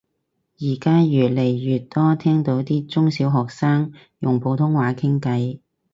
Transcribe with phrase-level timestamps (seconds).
[0.57, 5.59] 而家越嚟越多聽到啲中小學生用普通話傾偈